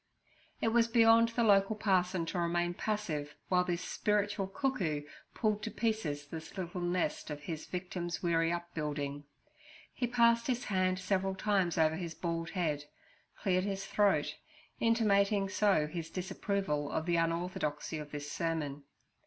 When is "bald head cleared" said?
12.15-13.65